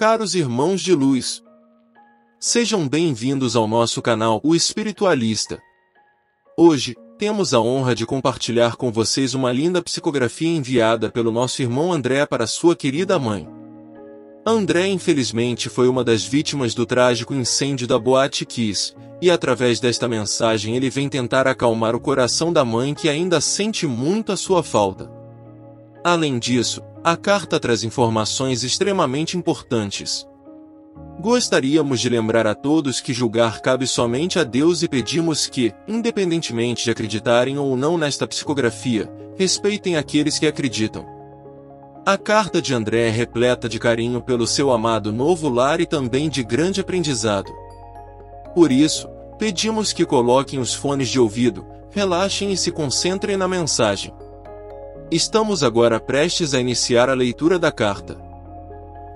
[0.00, 1.42] caros irmãos de luz.
[2.38, 5.60] Sejam bem-vindos ao nosso canal O Espiritualista.
[6.56, 11.92] Hoje, temos a honra de compartilhar com vocês uma linda psicografia enviada pelo nosso irmão
[11.92, 13.46] André para sua querida mãe.
[14.46, 20.08] André infelizmente foi uma das vítimas do trágico incêndio da Boate Kiss, e através desta
[20.08, 24.62] mensagem ele vem tentar acalmar o coração da mãe que ainda sente muito a sua
[24.62, 25.12] falta.
[26.02, 30.26] Além disso, a carta traz informações extremamente importantes.
[31.18, 36.84] Gostaríamos de lembrar a todos que julgar cabe somente a Deus e pedimos que, independentemente
[36.84, 41.06] de acreditarem ou não nesta psicografia, respeitem aqueles que acreditam.
[42.04, 46.28] A carta de André é repleta de carinho pelo seu amado novo lar e também
[46.28, 47.50] de grande aprendizado.
[48.54, 49.08] Por isso,
[49.38, 54.12] pedimos que coloquem os fones de ouvido, relaxem e se concentrem na mensagem.
[55.10, 58.16] Estamos agora prestes a iniciar a leitura da carta.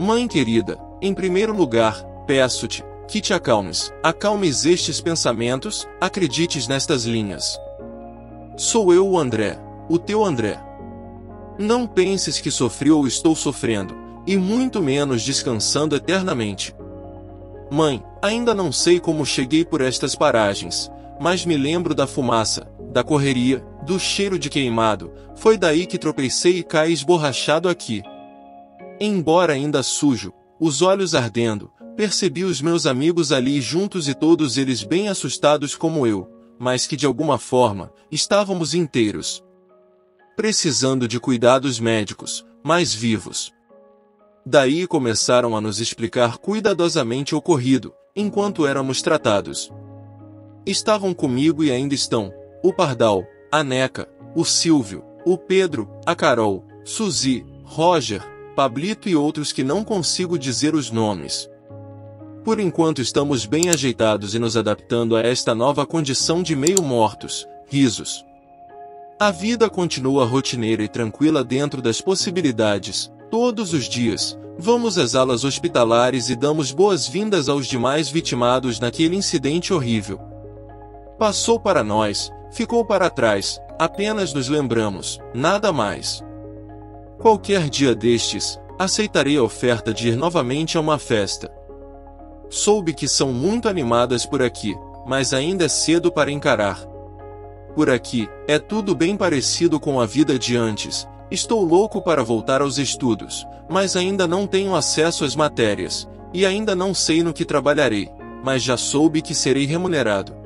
[0.00, 7.60] Mãe querida, em primeiro lugar, peço-te que te acalmes, acalmes estes pensamentos, acredites nestas linhas.
[8.56, 9.56] Sou eu o André,
[9.88, 10.58] o teu André.
[11.56, 13.94] Não penses que sofri ou estou sofrendo,
[14.26, 16.74] e muito menos descansando eternamente.
[17.70, 23.04] Mãe, ainda não sei como cheguei por estas paragens, mas me lembro da fumaça, da
[23.04, 28.02] correria, do cheiro de queimado, foi daí que tropecei e caí esborrachado aqui.
[29.00, 34.82] Embora ainda sujo, os olhos ardendo, percebi os meus amigos ali juntos e todos eles
[34.82, 39.44] bem assustados como eu, mas que de alguma forma, estávamos inteiros
[40.36, 43.52] precisando de cuidados médicos, mas vivos.
[44.44, 49.72] Daí começaram a nos explicar cuidadosamente o ocorrido, enquanto éramos tratados.
[50.66, 52.32] Estavam comigo e ainda estão,
[52.62, 53.24] o Pardal,
[53.54, 58.20] a Neca, o Silvio, o Pedro, a Carol, Suzy, Roger,
[58.56, 61.48] Pablito e outros que não consigo dizer os nomes.
[62.42, 67.46] Por enquanto estamos bem ajeitados e nos adaptando a esta nova condição de meio mortos,
[67.68, 68.24] risos.
[69.20, 73.08] A vida continua rotineira e tranquila dentro das possibilidades.
[73.30, 79.72] Todos os dias, vamos às alas hospitalares e damos boas-vindas aos demais vitimados naquele incidente
[79.72, 80.33] horrível.
[81.18, 86.24] Passou para nós, ficou para trás, apenas nos lembramos, nada mais.
[87.20, 91.52] Qualquer dia destes, aceitarei a oferta de ir novamente a uma festa.
[92.50, 94.76] Soube que são muito animadas por aqui,
[95.06, 96.84] mas ainda é cedo para encarar.
[97.76, 101.08] Por aqui, é tudo bem parecido com a vida de antes.
[101.30, 106.74] Estou louco para voltar aos estudos, mas ainda não tenho acesso às matérias, e ainda
[106.74, 108.10] não sei no que trabalharei,
[108.44, 110.43] mas já soube que serei remunerado.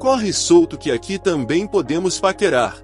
[0.00, 2.82] Corre solto que aqui também podemos paquerar.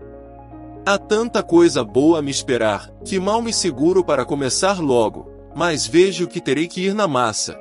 [0.84, 5.86] Há tanta coisa boa a me esperar, que mal me seguro para começar logo, mas
[5.86, 7.58] vejo que terei que ir na massa.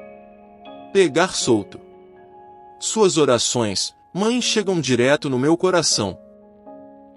[0.91, 1.79] Pegar solto.
[2.79, 6.17] Suas orações, Mãe chegam direto no meu coração.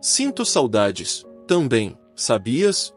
[0.01, 2.93] Sinto saudades, também, sabias?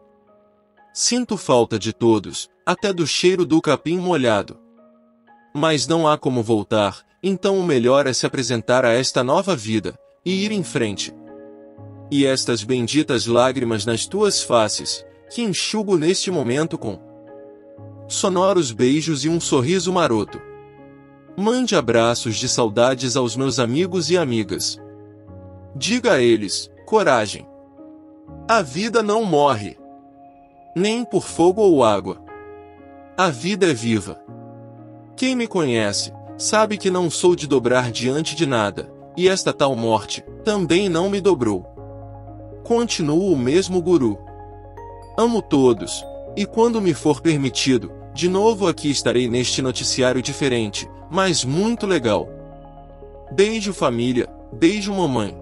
[0.92, 4.58] Sinto falta de todos, até do cheiro do capim molhado.
[5.54, 9.94] Mas não há como voltar, então o melhor é se apresentar a esta nova vida,
[10.24, 11.14] e ir em frente.
[12.10, 17.00] E estas benditas lágrimas nas tuas faces, que enxugo neste momento com
[18.08, 20.40] sonoros beijos e um sorriso maroto.
[21.36, 24.78] Mande abraços de saudades aos meus amigos e amigas.
[25.74, 27.46] Diga a eles: coragem.
[28.46, 29.78] A vida não morre.
[30.76, 32.22] Nem por fogo ou água.
[33.16, 34.22] A vida é viva.
[35.16, 39.76] Quem me conhece, sabe que não sou de dobrar diante de nada, e esta tal
[39.76, 41.64] morte também não me dobrou.
[42.64, 44.18] Continuo o mesmo guru.
[45.16, 46.04] Amo todos,
[46.36, 52.28] e quando me for permitido, de novo aqui estarei neste noticiário diferente, mas muito legal.
[53.30, 55.38] Beijo família, beijo mamãe.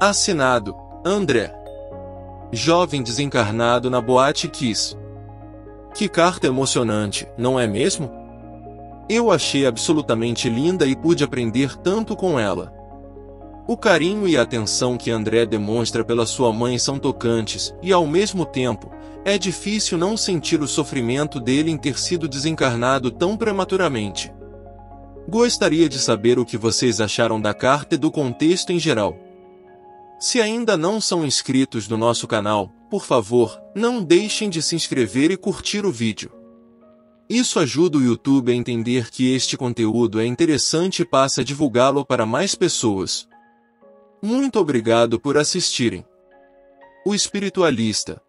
[0.00, 1.52] Assinado, André.
[2.52, 4.96] Jovem desencarnado na Boate Kiss.
[5.94, 8.25] Que carta emocionante, não é mesmo?
[9.08, 12.74] Eu achei absolutamente linda e pude aprender tanto com ela.
[13.68, 18.06] O carinho e a atenção que André demonstra pela sua mãe são tocantes, e ao
[18.06, 18.90] mesmo tempo,
[19.24, 24.32] é difícil não sentir o sofrimento dele em ter sido desencarnado tão prematuramente.
[25.28, 29.18] Gostaria de saber o que vocês acharam da carta e do contexto em geral.
[30.20, 35.32] Se ainda não são inscritos no nosso canal, por favor, não deixem de se inscrever
[35.32, 36.35] e curtir o vídeo.
[37.28, 42.04] Isso ajuda o YouTube a entender que este conteúdo é interessante e passa a divulgá-lo
[42.04, 43.28] para mais pessoas.
[44.22, 46.04] Muito obrigado por assistirem.
[47.04, 48.22] O Espiritualista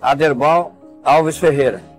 [0.00, 0.74] Aderbal
[1.04, 1.95] Alves Ferreira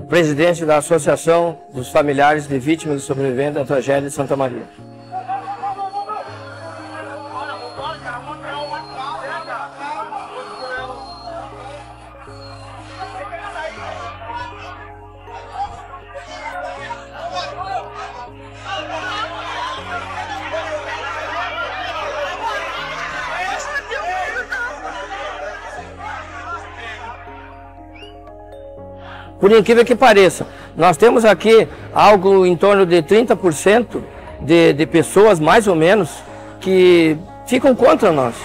[0.00, 4.62] presidente da Associação dos Familiares de Vítimas e Sobreviventes da Tragédia de Santa Maria.
[29.42, 30.46] Por incrível que pareça,
[30.76, 34.00] nós temos aqui algo em torno de 30%
[34.40, 36.22] de, de pessoas, mais ou menos,
[36.60, 38.36] que ficam contra nós.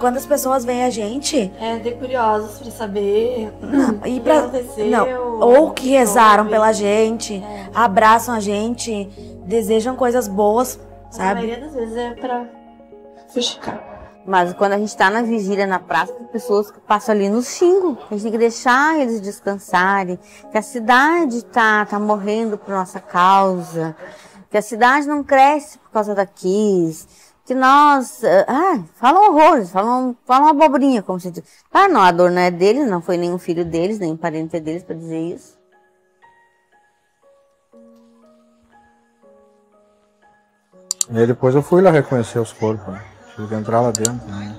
[0.00, 1.52] Quando as pessoas veem a gente.
[1.60, 3.52] É, de curiosos para saber.
[3.60, 4.50] Não, e pra,
[4.90, 7.70] não, ou que rezaram pela gente, é.
[7.72, 9.08] abraçam a gente,
[9.46, 11.30] desejam coisas boas, sabe?
[11.30, 12.46] A maioria das vezes é para
[13.32, 13.91] fuxicar.
[14.24, 17.42] Mas quando a gente está na vigília na praça, tem pessoas que passam ali no
[17.42, 17.98] xingo.
[18.08, 20.18] A gente tem que deixar eles descansarem.
[20.50, 23.96] Que a cidade está tá morrendo por nossa causa.
[24.48, 27.08] Que a cidade não cresce por causa da Kiss.
[27.44, 28.22] Que nós.
[28.46, 31.42] Ah, falam horrores, falam, falam abobrinha, como se diz.
[31.72, 34.84] Ah, não, a dor não é deles, não foi nenhum filho deles, nem parente deles
[34.84, 35.60] para dizer isso.
[41.10, 42.94] E aí depois eu fui lá reconhecer os corpos.
[42.94, 43.11] Né?
[43.36, 44.56] Tive entrar lá dentro, né?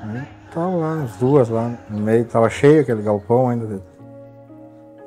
[0.00, 3.82] Aí tava lá, as duas lá no meio, tava cheio aquele galpão ainda.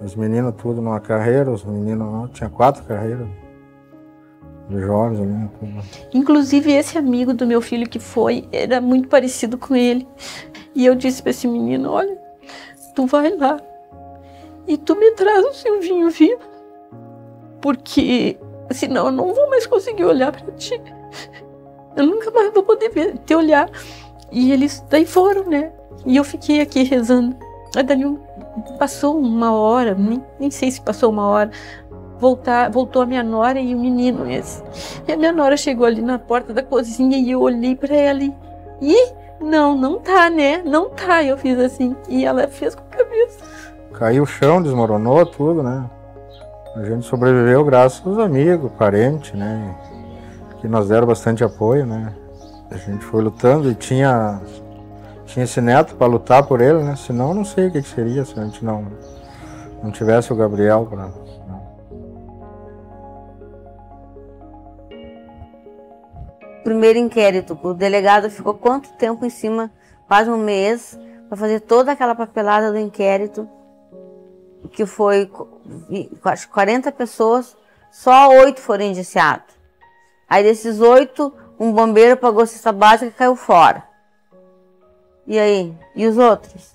[0.01, 3.27] Os meninos tudo numa carreira, os meninos tinha quatro carreiras.
[4.69, 5.71] Os jovens ali, né, tudo.
[6.13, 10.07] Inclusive esse amigo do meu filho que foi, era muito parecido com ele.
[10.73, 12.17] E eu disse para esse menino, olha,
[12.95, 13.59] tu vai lá
[14.67, 16.41] e tu me traz o Silvinho vivo.
[17.61, 18.37] Porque
[18.71, 20.81] senão eu não vou mais conseguir olhar para ti.
[21.95, 23.69] Eu nunca mais vou poder ver, te olhar.
[24.31, 25.71] E eles daí foram, né?
[26.05, 27.35] E eu fiquei aqui rezando.
[27.75, 28.03] Aí daí
[28.77, 31.51] passou uma hora, nem, nem sei se passou uma hora.
[32.17, 34.61] Voltar, voltou a minha nora e o menino esse.
[35.07, 38.21] E a minha nora chegou ali na porta da cozinha e eu olhei para ela
[38.81, 39.21] e.
[39.41, 40.61] Não, não tá, né?
[40.63, 41.23] Não tá.
[41.23, 41.95] Eu fiz assim.
[42.07, 43.43] E ela fez com a cabeça.
[43.93, 45.89] Caiu o chão, desmoronou tudo, né?
[46.75, 49.75] A gente sobreviveu graças aos amigos, parentes, né?
[50.61, 52.13] Que nos deram bastante apoio, né?
[52.69, 54.39] A gente foi lutando e tinha
[55.25, 56.95] tinha esse neto para lutar por ele, né?
[56.95, 58.85] Senão não sei o que, que seria se a gente não
[59.81, 61.09] não tivesse o Gabriel para
[66.63, 69.71] Primeiro inquérito, o delegado ficou quanto tempo em cima?
[70.07, 70.97] Quase um mês
[71.27, 73.49] para fazer toda aquela papelada do inquérito,
[74.71, 75.31] que foi
[76.23, 77.57] acho 40 pessoas,
[77.89, 79.60] só oito foram indiciados.
[80.31, 83.83] Aí desses oito, um bombeiro pagou cesta básica e caiu fora.
[85.27, 85.75] E aí?
[85.93, 86.71] E os outros?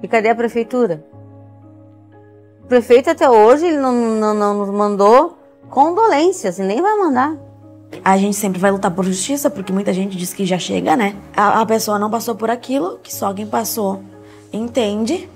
[0.00, 1.04] E cadê a prefeitura?
[2.62, 5.36] O prefeito até hoje ele não, não, não nos mandou
[5.70, 7.36] condolências e nem vai mandar.
[8.04, 11.16] A gente sempre vai lutar por justiça, porque muita gente diz que já chega, né?
[11.36, 14.04] A, a pessoa não passou por aquilo, que só quem passou
[14.52, 15.28] entende.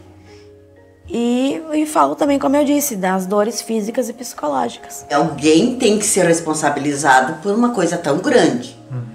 [1.09, 5.07] E, e falo também, como eu disse, das dores físicas e psicológicas.
[5.13, 8.77] Alguém tem que ser responsabilizado por uma coisa tão grande.
[8.91, 9.07] Uhum.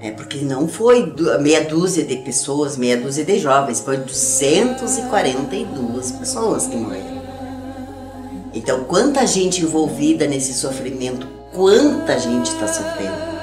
[0.00, 6.68] É porque não foi meia dúzia de pessoas, meia dúzia de jovens, foi 242 pessoas
[6.68, 7.24] que morreram.
[8.52, 13.33] Então, quanta gente envolvida nesse sofrimento, quanta gente está sofrendo.